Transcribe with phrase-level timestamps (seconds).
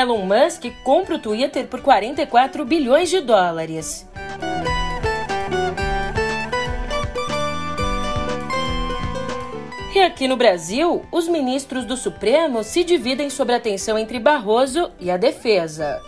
[0.00, 4.08] Elon Musk compra o Twitter por 44 bilhões de dólares.
[9.94, 14.90] E aqui no Brasil, os ministros do Supremo se dividem sobre a tensão entre Barroso
[14.98, 16.00] e a defesa.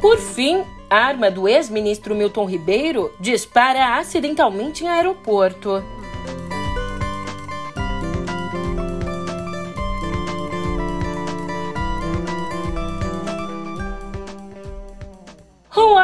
[0.00, 5.84] Por fim, a arma do ex-ministro Milton Ribeiro dispara acidentalmente em aeroporto.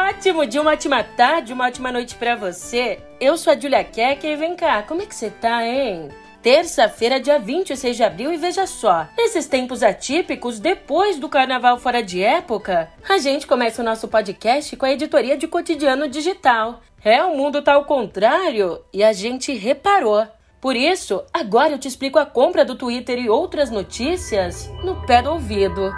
[0.07, 2.99] Ótimo dia, uma ótima tarde, uma ótima noite para você.
[3.19, 6.09] Eu sou a Julia Keck e vem cá, como é que você tá, hein?
[6.43, 12.03] terça-feira, dia 26 de abril, e veja só, nesses tempos atípicos, depois do carnaval fora
[12.03, 16.81] de época, a gente começa o nosso podcast com a editoria de cotidiano digital.
[17.03, 20.27] É, o mundo tá ao contrário e a gente reparou.
[20.61, 25.23] Por isso, agora eu te explico a compra do Twitter e outras notícias no pé
[25.23, 25.91] do ouvido.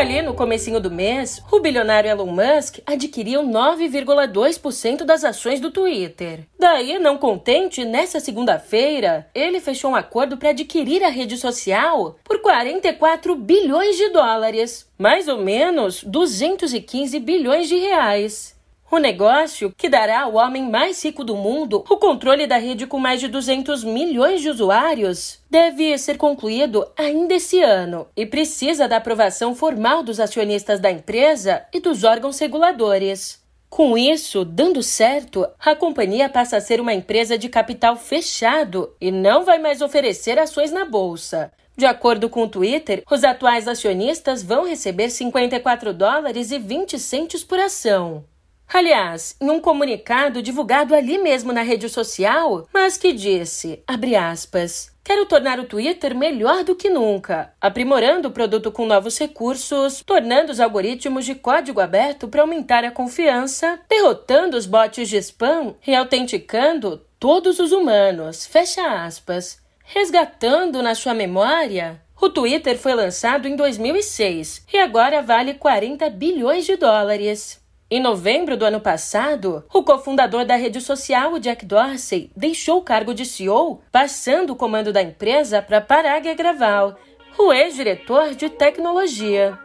[0.00, 6.46] Ali no comecinho do mês, o bilionário Elon Musk adquiriu 9,2% das ações do Twitter.
[6.58, 12.40] Daí, não contente, nessa segunda-feira, ele fechou um acordo para adquirir a rede social por
[12.40, 18.58] 44 bilhões de dólares, mais ou menos 215 bilhões de reais.
[18.92, 22.98] O negócio que dará ao homem mais rico do mundo o controle da rede com
[22.98, 28.96] mais de 200 milhões de usuários deve ser concluído ainda esse ano e precisa da
[28.96, 33.40] aprovação formal dos acionistas da empresa e dos órgãos reguladores.
[33.68, 39.12] Com isso, dando certo, a companhia passa a ser uma empresa de capital fechado e
[39.12, 41.52] não vai mais oferecer ações na bolsa.
[41.76, 47.44] De acordo com o Twitter, os atuais acionistas vão receber 54 dólares e 20 centos
[47.44, 48.24] por ação.
[48.72, 54.90] Aliás, em um comunicado divulgado ali mesmo na rede social, mas que disse, abre aspas,
[55.02, 60.52] Quero tornar o Twitter melhor do que nunca, aprimorando o produto com novos recursos, tornando
[60.52, 65.96] os algoritmos de código aberto para aumentar a confiança, derrotando os bots de spam e
[65.96, 68.46] autenticando todos os humanos.
[68.46, 69.58] Fecha aspas.
[69.82, 76.64] Resgatando na sua memória, o Twitter foi lançado em 2006 e agora vale 40 bilhões
[76.64, 77.59] de dólares.
[77.92, 83.12] Em novembro do ano passado, o cofundador da rede social, Jack Dorsey, deixou o cargo
[83.12, 86.96] de CEO, passando o comando da empresa para Parag Agrawal,
[87.36, 89.58] o ex-diretor de tecnologia.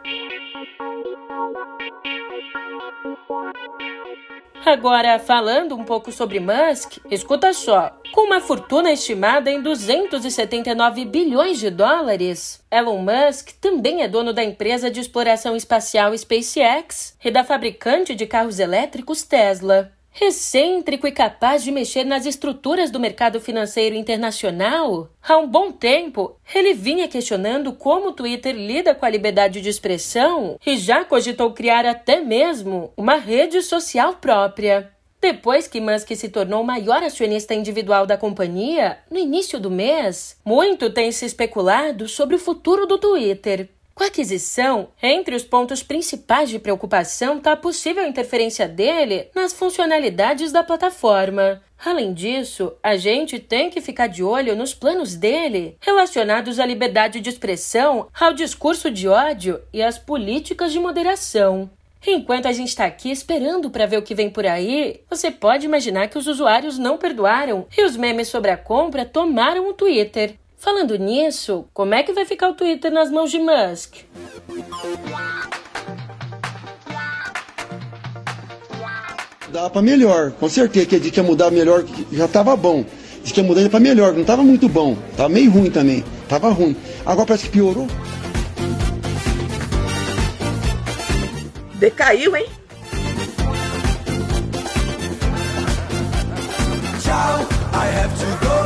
[4.66, 7.96] Agora, falando um pouco sobre Musk, escuta só.
[8.12, 14.44] Com uma fortuna estimada em 279 bilhões de dólares, Elon Musk também é dono da
[14.44, 19.92] empresa de exploração espacial SpaceX e da fabricante de carros elétricos Tesla.
[20.18, 26.38] Recêntrico e capaz de mexer nas estruturas do mercado financeiro internacional, há um bom tempo
[26.56, 31.52] ele vinha questionando como o Twitter lida com a liberdade de expressão e já cogitou
[31.52, 34.90] criar até mesmo uma rede social própria.
[35.20, 40.40] Depois que Musk se tornou o maior acionista individual da companhia, no início do mês,
[40.46, 43.68] muito tem se especulado sobre o futuro do Twitter.
[43.96, 49.54] Com a aquisição, entre os pontos principais de preocupação está a possível interferência dele nas
[49.54, 51.64] funcionalidades da plataforma.
[51.80, 57.22] Além disso, a gente tem que ficar de olho nos planos dele relacionados à liberdade
[57.22, 61.70] de expressão, ao discurso de ódio e às políticas de moderação.
[62.06, 65.66] Enquanto a gente está aqui esperando para ver o que vem por aí, você pode
[65.66, 70.36] imaginar que os usuários não perdoaram e os memes sobre a compra tomaram o Twitter.
[70.58, 73.98] Falando nisso, como é que vai ficar o Twitter nas mãos de Musk?
[79.52, 82.84] Dá para melhor, com certeza que ele que ia mudar melhor, já estava bom.
[83.24, 86.50] Diz que ia mudar para melhor, não estava muito bom, estava meio ruim também, estava
[86.50, 86.76] ruim.
[87.06, 87.88] Agora parece que piorou.
[91.76, 92.48] Decaiu, hein?
[97.02, 98.65] Tchau, I have to go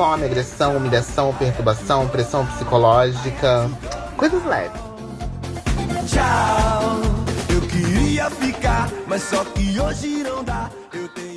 [0.00, 3.70] Fome, agressão, humilhação, perturbação, pressão psicológica,
[4.16, 4.80] coisas leves.
[6.06, 7.02] Tchau,
[7.50, 10.70] eu queria ficar, mas só que hoje não dá.
[10.94, 11.29] Eu tenho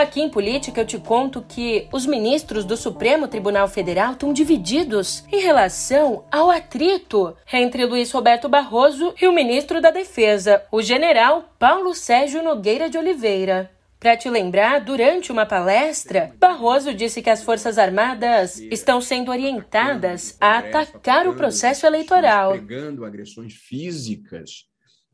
[0.00, 5.22] Aqui em política eu te conto que os ministros do Supremo Tribunal Federal estão divididos
[5.30, 11.54] em relação ao atrito entre Luiz Roberto Barroso e o ministro da Defesa, o general
[11.58, 13.70] Paulo Sérgio Nogueira de Oliveira.
[14.00, 20.34] Para te lembrar, durante uma palestra, Barroso disse que as Forças Armadas estão sendo orientadas
[20.40, 22.52] a atacar o processo eleitoral.
[22.52, 24.64] Pegando agressões físicas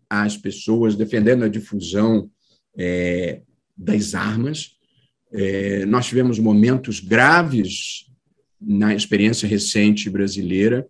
[0.08, 2.30] às pessoas, defendendo a difusão
[2.78, 3.40] é,
[3.76, 4.75] das armas.
[5.36, 8.06] É, nós tivemos momentos graves
[8.58, 10.86] na experiência recente brasileira,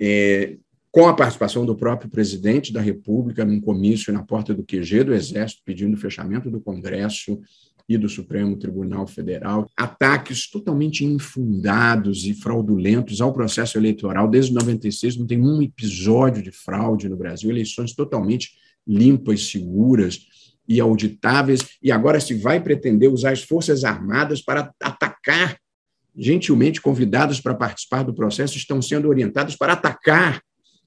[0.00, 0.56] é,
[0.92, 5.14] com a participação do próprio presidente da República num comício na porta do QG do
[5.14, 7.40] Exército, pedindo o fechamento do Congresso
[7.88, 14.28] e do Supremo Tribunal Federal, ataques totalmente infundados e fraudulentos ao processo eleitoral.
[14.28, 18.52] Desde 96 não tem um episódio de fraude no Brasil, eleições totalmente
[18.86, 20.20] limpas, seguras
[20.70, 25.58] e auditáveis, e agora se vai pretender usar as Forças Armadas para atacar
[26.16, 30.40] gentilmente convidados para participar do processo estão sendo orientados para atacar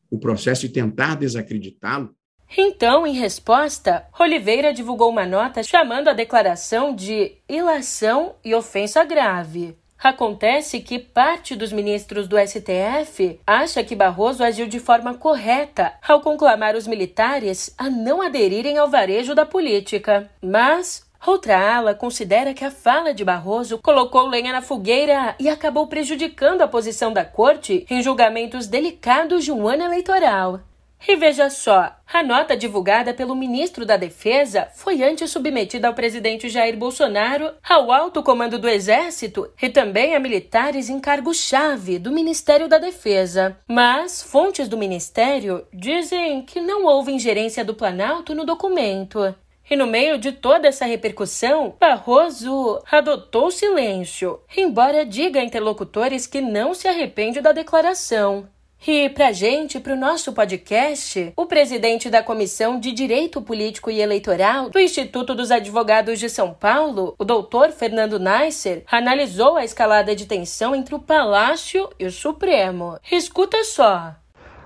[0.10, 2.16] o processo e tentar desacreditá-lo?
[2.58, 9.76] Então, em resposta, Oliveira divulgou uma nota chamando a declaração de ilação e ofensa grave.
[10.04, 16.20] Acontece que parte dos ministros do STF acha que Barroso agiu de forma correta ao
[16.20, 20.30] conclamar os militares a não aderirem ao varejo da política.
[20.42, 25.88] Mas Outra ala considera que a fala de Barroso colocou lenha na fogueira e acabou
[25.88, 30.60] prejudicando a posição da corte em julgamentos delicados de um ano eleitoral.
[31.06, 36.48] E veja só, a nota divulgada pelo ministro da Defesa foi antes submetida ao presidente
[36.48, 42.70] Jair Bolsonaro, ao alto comando do Exército e também a militares em cargo-chave do Ministério
[42.70, 43.58] da Defesa.
[43.68, 49.36] Mas fontes do ministério dizem que não houve ingerência do Planalto no documento.
[49.70, 56.42] E no meio de toda essa repercussão, Barroso adotou silêncio, embora diga a interlocutores que
[56.42, 58.48] não se arrepende da declaração.
[58.86, 64.70] E pra gente, pro nosso podcast, o presidente da Comissão de Direito Político e Eleitoral
[64.70, 70.26] do Instituto dos Advogados de São Paulo, o doutor Fernando Neisser, analisou a escalada de
[70.26, 73.00] tensão entre o Palácio e o Supremo.
[73.10, 74.16] Escuta só.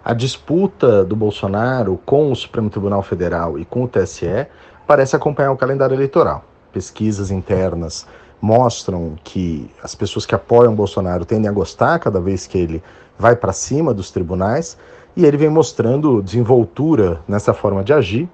[0.04, 4.48] A disputa do Bolsonaro com o Supremo Tribunal Federal e com o TSE
[4.88, 6.44] parece acompanhar o calendário eleitoral.
[6.74, 8.08] Pesquisas internas
[8.42, 12.84] mostram que as pessoas que apoiam Bolsonaro tendem a gostar cada vez que ele
[13.18, 14.78] vai para cima dos tribunais
[15.16, 18.30] e ele vem mostrando desenvoltura nessa forma de agir,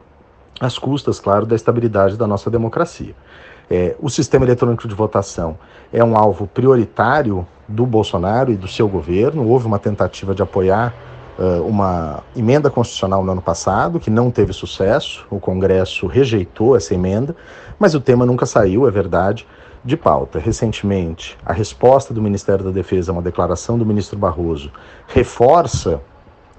[0.59, 3.15] às custas, claro, da estabilidade da nossa democracia.
[3.69, 5.57] É, o sistema eletrônico de votação
[5.91, 9.47] é um alvo prioritário do Bolsonaro e do seu governo.
[9.47, 10.93] Houve uma tentativa de apoiar
[11.39, 16.93] uh, uma emenda constitucional no ano passado, que não teve sucesso, o Congresso rejeitou essa
[16.93, 17.35] emenda,
[17.79, 19.47] mas o tema nunca saiu, é verdade,
[19.83, 20.39] de pauta.
[20.39, 24.71] Recentemente, a resposta do Ministério da Defesa a uma declaração do ministro Barroso
[25.07, 26.01] reforça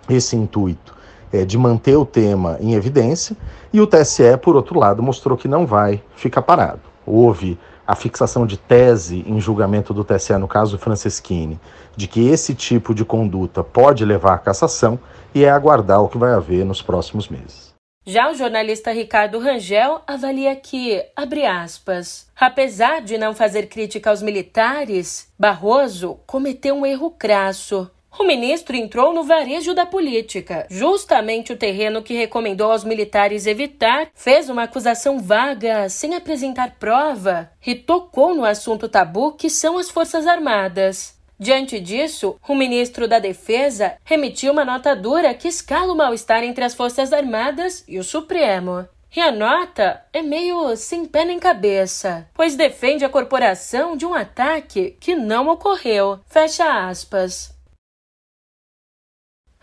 [0.09, 0.95] esse intuito
[1.33, 3.37] é, de manter o tema em evidência,
[3.73, 6.81] e o TSE, por outro lado, mostrou que não vai ficar parado.
[7.05, 11.59] Houve a fixação de tese em julgamento do TSE, no caso Franceschini,
[11.97, 14.99] de que esse tipo de conduta pode levar à cassação
[15.35, 17.74] e é aguardar o que vai haver nos próximos meses.
[18.07, 24.21] Já o jornalista Ricardo Rangel avalia que, abre aspas, apesar de não fazer crítica aos
[24.21, 31.57] militares, Barroso cometeu um erro crasso o ministro entrou no varejo da política, justamente o
[31.57, 38.33] terreno que recomendou aos militares evitar, fez uma acusação vaga, sem apresentar prova, e tocou
[38.35, 41.14] no assunto tabu que são as Forças Armadas.
[41.39, 46.65] Diante disso, o ministro da Defesa remitiu uma nota dura que escala o mal-estar entre
[46.65, 48.87] as Forças Armadas e o Supremo.
[49.17, 54.13] E a nota é meio sem pé nem cabeça, pois defende a corporação de um
[54.13, 56.19] ataque que não ocorreu.
[56.27, 57.54] Fecha aspas.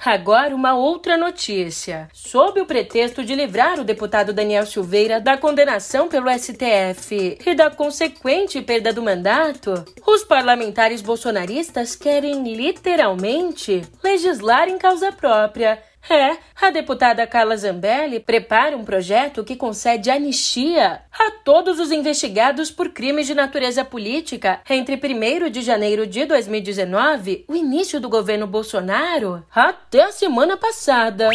[0.03, 2.09] Agora, uma outra notícia.
[2.11, 7.69] Sob o pretexto de livrar o deputado Daniel Silveira da condenação pelo STF e da
[7.69, 15.79] consequente perda do mandato, os parlamentares bolsonaristas querem literalmente legislar em causa própria
[16.09, 22.71] é, a deputada Carla Zambelli prepara um projeto que concede anistia a todos os investigados
[22.71, 28.47] por crimes de natureza política entre 1 de janeiro de 2019, o início do governo
[28.47, 31.29] Bolsonaro, até a semana passada.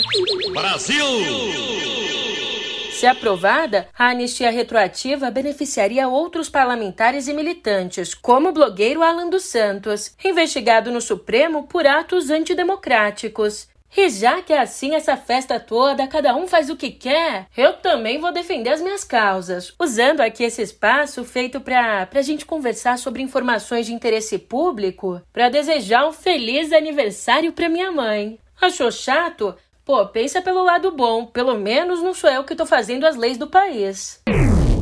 [0.52, 1.06] Brasil!
[2.96, 9.44] Se aprovada, a anistia retroativa beneficiaria outros parlamentares e militantes, como o blogueiro Alan dos
[9.44, 13.68] Santos, investigado no Supremo por atos antidemocráticos.
[13.96, 17.72] E já que é assim essa festa toda, cada um faz o que quer, eu
[17.72, 22.98] também vou defender as minhas causas, usando aqui esse espaço feito para a gente conversar
[22.98, 28.38] sobre informações de interesse público, para desejar um feliz aniversário para minha mãe.
[28.60, 29.54] Achou chato?
[29.82, 33.38] Pô, pensa pelo lado bom, pelo menos não sou eu que tô fazendo as leis
[33.38, 34.20] do país.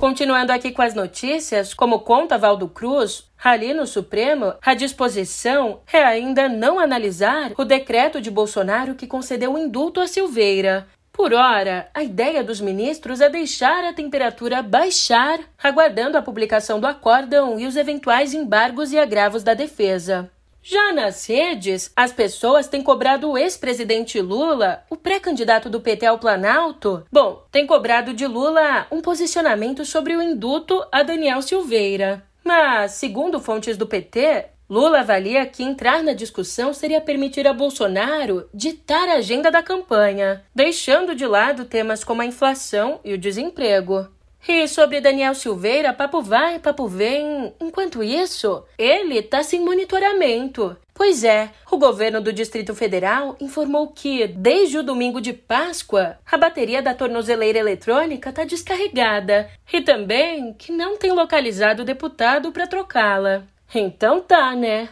[0.04, 6.04] Continuando aqui com as notícias, como conta Valdo Cruz, ali no Supremo, a disposição é
[6.04, 10.86] ainda não analisar o decreto de Bolsonaro que concedeu o indulto a Silveira.
[11.10, 16.86] Por hora, a ideia dos ministros é deixar a temperatura baixar, aguardando a publicação do
[16.86, 20.30] acórdão e os eventuais embargos e agravos da defesa.
[20.66, 26.18] Já nas redes, as pessoas têm cobrado o ex-presidente Lula, o pré-candidato do PT ao
[26.18, 32.24] Planalto, bom, tem cobrado de Lula um posicionamento sobre o induto a Daniel Silveira.
[32.42, 38.48] Mas, segundo fontes do PT, Lula avalia que entrar na discussão seria permitir a Bolsonaro
[38.54, 44.08] ditar a agenda da campanha, deixando de lado temas como a inflação e o desemprego.
[44.46, 47.54] E sobre Daniel Silveira, papo vai, papo vem.
[47.60, 50.76] Enquanto isso, ele tá sem monitoramento.
[50.92, 56.36] Pois é, o governo do Distrito Federal informou que, desde o domingo de Páscoa, a
[56.36, 62.66] bateria da tornozeleira eletrônica está descarregada e também que não tem localizado o deputado para
[62.66, 63.42] trocá-la.
[63.74, 64.88] Então tá, né?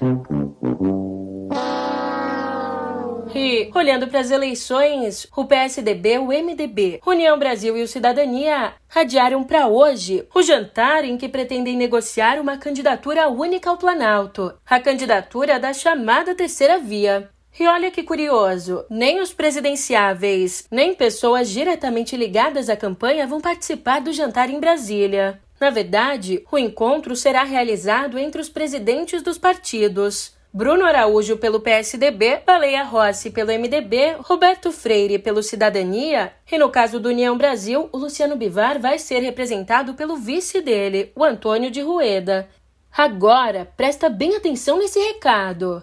[3.35, 9.43] E, olhando para as eleições, o PSDB, o MDB, União Brasil e o Cidadania adiaram
[9.43, 15.59] para hoje o jantar em que pretendem negociar uma candidatura única ao Planalto, a candidatura
[15.59, 17.31] da chamada Terceira Via.
[17.59, 24.01] E olha que curioso, nem os presidenciáveis, nem pessoas diretamente ligadas à campanha vão participar
[24.01, 25.41] do jantar em Brasília.
[25.61, 30.35] Na verdade, o encontro será realizado entre os presidentes dos partidos.
[30.55, 37.01] Bruno Araújo pelo PSDB, Baleia Rossi pelo MDB, Roberto Freire pelo Cidadania e no caso
[37.01, 41.81] do União Brasil, o Luciano Bivar vai ser representado pelo vice dele, o Antônio de
[41.81, 42.51] Rueda.
[42.95, 45.83] Agora, presta bem atenção nesse recado.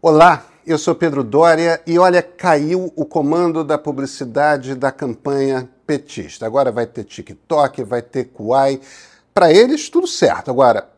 [0.00, 6.46] Olá, eu sou Pedro Dória e olha, caiu o comando da publicidade da campanha petista.
[6.46, 8.80] Agora vai ter TikTok, vai ter Kuai.
[9.34, 10.52] Para eles, tudo certo.
[10.52, 10.88] Agora,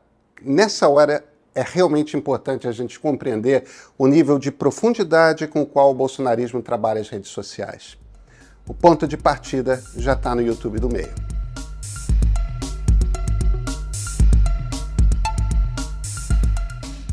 [0.43, 1.25] nessa hora
[1.61, 3.65] é realmente importante a gente compreender
[3.99, 7.99] o nível de profundidade com o qual o bolsonarismo trabalha as redes sociais.
[8.67, 11.13] O ponto de partida já está no YouTube do meio.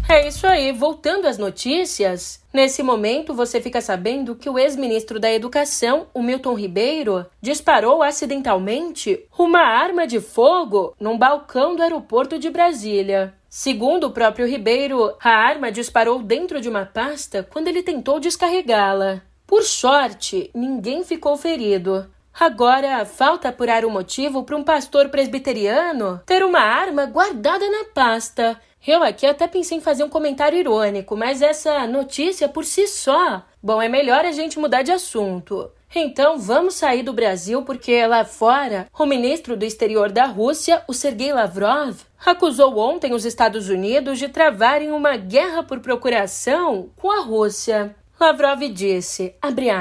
[0.09, 2.41] É isso aí, voltando às notícias.
[2.53, 9.25] Nesse momento, você fica sabendo que o ex-ministro da Educação, o Milton Ribeiro, disparou acidentalmente
[9.37, 13.36] uma arma de fogo num balcão do aeroporto de Brasília.
[13.49, 19.21] Segundo o próprio Ribeiro, a arma disparou dentro de uma pasta quando ele tentou descarregá-la.
[19.45, 22.09] Por sorte, ninguém ficou ferido.
[22.37, 28.59] Agora, falta apurar o motivo para um pastor presbiteriano ter uma arma guardada na pasta.
[28.85, 33.43] Eu aqui até pensei em fazer um comentário irônico, mas essa notícia por si só.
[33.63, 35.71] Bom, é melhor a gente mudar de assunto.
[35.93, 40.93] Então vamos sair do Brasil porque lá fora, o ministro do exterior da Rússia, o
[40.93, 47.21] Sergei Lavrov, acusou ontem os Estados Unidos de travarem uma guerra por procuração com a
[47.21, 47.95] Rússia.
[48.19, 49.35] Lavrov disse,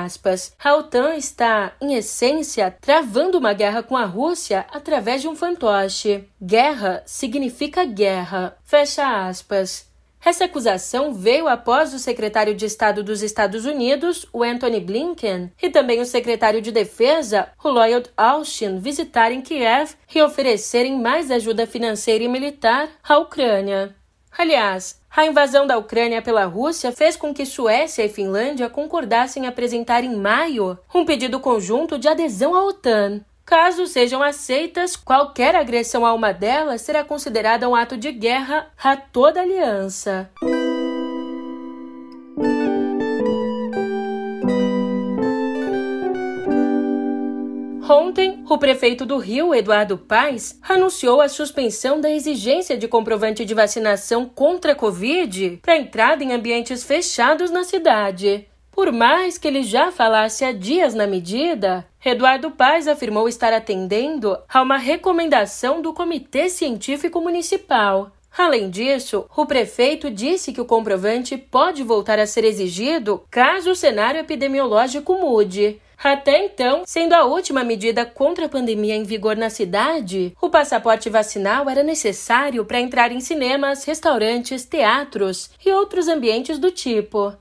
[0.04, 5.34] aspas, a OTAN está, em essência, travando uma guerra com a Rússia através de um
[5.34, 6.28] fantoche.
[6.40, 8.54] Guerra significa guerra.
[8.62, 9.85] Fecha aspas.
[10.26, 15.70] Essa acusação veio após o secretário de Estado dos Estados Unidos, o Anthony Blinken, e
[15.70, 22.24] também o secretário de Defesa, o Lloyd Austin, visitarem Kiev e oferecerem mais ajuda financeira
[22.24, 23.94] e militar à Ucrânia.
[24.36, 30.02] Aliás, a invasão da Ucrânia pela Rússia fez com que Suécia e Finlândia concordassem apresentar
[30.02, 33.20] em maio um pedido conjunto de adesão à OTAN.
[33.46, 38.96] Caso sejam aceitas, qualquer agressão a uma delas será considerada um ato de guerra a
[38.96, 40.28] toda aliança.
[47.88, 53.54] Ontem, o prefeito do Rio, Eduardo Paes, anunciou a suspensão da exigência de comprovante de
[53.54, 58.48] vacinação contra a Covid para entrada em ambientes fechados na cidade.
[58.76, 64.36] Por mais que ele já falasse há dias na medida, Eduardo Paes afirmou estar atendendo
[64.46, 68.12] a uma recomendação do Comitê Científico Municipal.
[68.36, 73.74] Além disso, o prefeito disse que o comprovante pode voltar a ser exigido caso o
[73.74, 75.80] cenário epidemiológico mude.
[75.96, 81.08] Até então, sendo a última medida contra a pandemia em vigor na cidade, o passaporte
[81.08, 87.32] vacinal era necessário para entrar em cinemas, restaurantes, teatros e outros ambientes do tipo.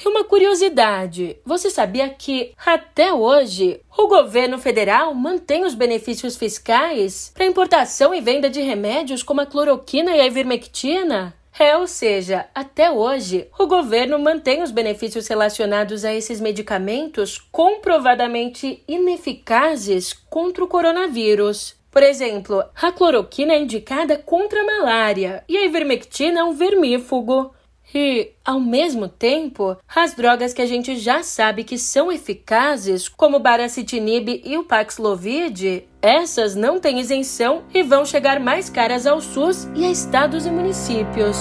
[0.00, 7.32] E uma curiosidade: você sabia que, até hoje, o governo federal mantém os benefícios fiscais
[7.34, 11.34] para importação e venda de remédios como a cloroquina e a ivermectina?
[11.58, 18.80] É, ou seja, até hoje, o governo mantém os benefícios relacionados a esses medicamentos comprovadamente
[18.86, 21.74] ineficazes contra o coronavírus.
[21.90, 27.52] Por exemplo, a cloroquina é indicada contra a malária e a ivermectina é um vermífugo.
[27.94, 33.38] E, ao mesmo tempo, as drogas que a gente já sabe que são eficazes, como
[33.38, 39.20] o baracitinib e o Paxlovid, essas não têm isenção e vão chegar mais caras ao
[39.20, 41.36] SUS e a estados e municípios.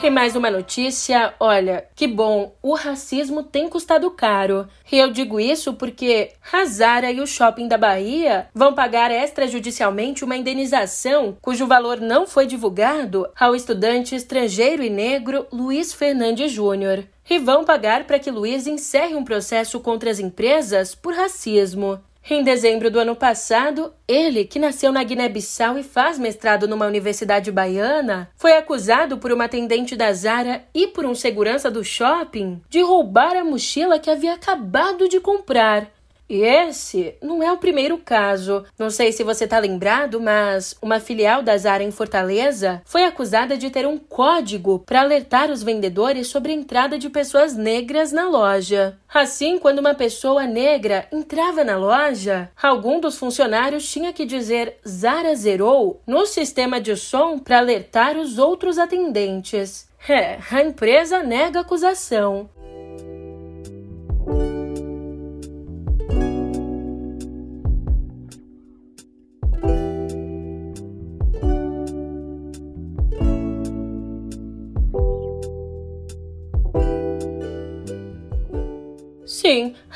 [0.00, 4.68] E mais uma notícia, olha, que bom, o racismo tem custado caro.
[4.90, 10.24] E eu digo isso porque a Zara e o Shopping da Bahia vão pagar extrajudicialmente
[10.24, 17.04] uma indenização cujo valor não foi divulgado ao estudante estrangeiro e negro Luiz Fernandes Júnior.
[17.28, 22.00] E vão pagar para que Luiz encerre um processo contra as empresas por racismo.
[22.30, 27.50] Em dezembro do ano passado, ele, que nasceu na Guiné-Bissau e faz mestrado numa universidade
[27.50, 32.82] baiana, foi acusado por uma atendente da Zara e por um segurança do shopping de
[32.82, 35.90] roubar a mochila que havia acabado de comprar.
[36.28, 38.64] E esse não é o primeiro caso.
[38.78, 43.56] Não sei se você está lembrado, mas uma filial da Zara em Fortaleza foi acusada
[43.56, 48.28] de ter um código para alertar os vendedores sobre a entrada de pessoas negras na
[48.28, 48.98] loja.
[49.08, 55.34] Assim, quando uma pessoa negra entrava na loja, algum dos funcionários tinha que dizer Zara
[55.34, 59.88] zerou no sistema de som para alertar os outros atendentes.
[60.06, 62.48] É, a empresa nega a acusação.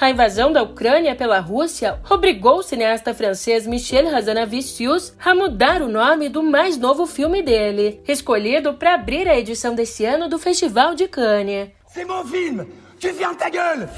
[0.02, 5.88] A invasão da Ucrânia pela Rússia obrigou o cineasta francês Michel Hazanavicius a mudar o
[5.88, 10.96] nome do mais novo filme dele, escolhido para abrir a edição desse ano do Festival
[10.96, 11.70] de Cannes.
[11.86, 12.66] C'est mon film!
[12.98, 13.88] Tu fermes ta gueule!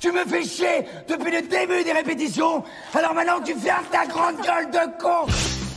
[0.00, 2.64] Tu me fais chier depuis le début des répétitions!
[2.92, 5.26] Alors maintenant tu fermes ta grande gueule de con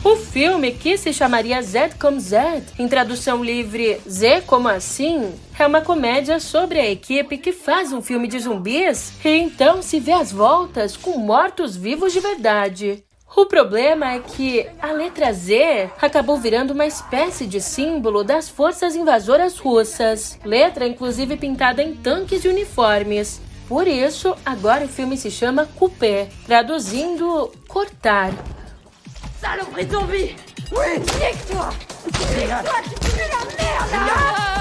[0.06, 5.66] O filme, que se chamaria Z como Z, em tradução livre Z como assim, é
[5.66, 10.12] uma comédia sobre a equipe que faz um filme de zumbis e então se vê
[10.12, 13.02] às voltas com mortos-vivos de verdade.
[13.36, 18.94] O problema é que a letra Z acabou virando uma espécie de símbolo das forças
[18.94, 23.40] invasoras russas, letra inclusive pintada em tanques e uniformes.
[23.68, 28.30] Por isso, agora o filme se chama Coupé, traduzindo cortar.
[29.40, 30.36] Saloperie zombie
[30.72, 31.70] Oui Nique-toi
[32.36, 34.56] Nique-toi, tu pues la merde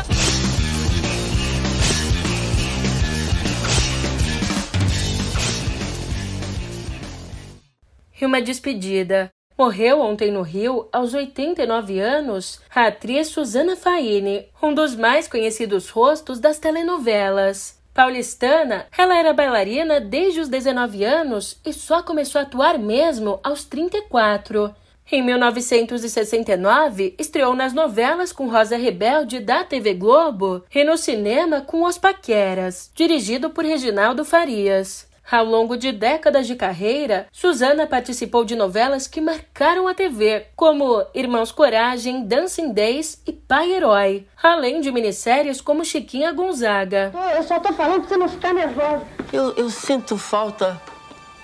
[8.17, 9.29] E uma despedida.
[9.57, 15.89] Morreu ontem no Rio, aos 89 anos, a atriz Susana Faini, um dos mais conhecidos
[15.89, 17.74] rostos das telenovelas.
[17.95, 23.63] Paulistana, ela era bailarina desde os 19 anos e só começou a atuar mesmo aos
[23.63, 24.75] 34.
[25.09, 31.85] Em 1969, estreou nas novelas com Rosa Rebelde da TV Globo e no cinema com
[31.85, 35.07] Os Paqueras, dirigido por Reginaldo Farias.
[35.29, 41.03] Ao longo de décadas de carreira, Suzana participou de novelas que marcaram a TV, como
[41.15, 47.11] Irmãos Coragem, Dancing Days e Pai Herói, além de minisséries como Chiquinha Gonzaga.
[47.35, 49.01] Eu só tô falando pra você não ficar nervosa.
[49.33, 50.79] Eu, eu sinto falta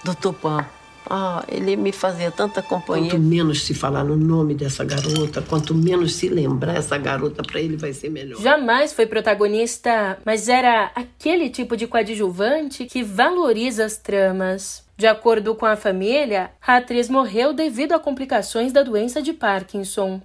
[0.04, 0.66] do Tupã.
[1.14, 3.12] Ah, ele me fazia tanta companhia.
[3.12, 7.60] Quanto menos se falar no nome dessa garota, quanto menos se lembrar essa garota, para
[7.60, 8.40] ele vai ser melhor.
[8.40, 14.86] Jamais foi protagonista, mas era aquele tipo de coadjuvante que valoriza as tramas.
[14.98, 20.22] De acordo com a família, a atriz morreu devido a complicações da doença de Parkinson.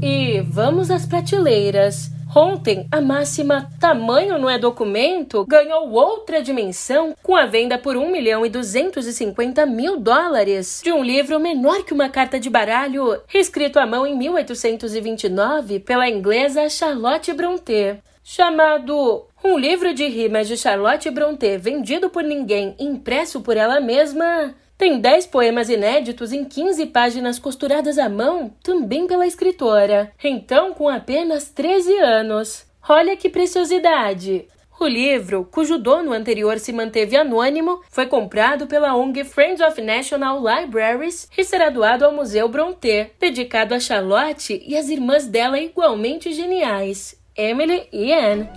[0.00, 2.12] E vamos às prateleiras.
[2.34, 8.12] Ontem, a máxima tamanho não é documento ganhou outra dimensão com a venda por 1
[8.12, 13.78] milhão e 250 mil dólares de um livro menor que uma carta de baralho, escrito
[13.78, 17.98] à mão em 1829 pela inglesa Charlotte Brontë.
[18.22, 24.54] Chamado Um Livro de Rimas de Charlotte Brontë, vendido por ninguém, impresso por ela mesma,
[24.78, 30.12] tem 10 poemas inéditos em 15 páginas costuradas à mão, também pela escritora.
[30.22, 32.64] Então, com apenas 13 anos.
[32.88, 34.46] Olha que preciosidade!
[34.80, 40.38] O livro, cujo dono anterior se manteve anônimo, foi comprado pela ONG Friends of National
[40.38, 46.32] Libraries e será doado ao Museu Brontë, dedicado a Charlotte e as irmãs dela igualmente
[46.32, 48.48] geniais, Emily e Anne.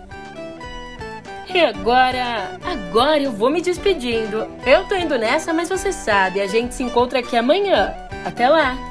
[1.53, 4.47] E agora, agora eu vou me despedindo.
[4.65, 7.93] Eu tô indo nessa, mas você sabe, a gente se encontra aqui amanhã.
[8.25, 8.90] Até lá!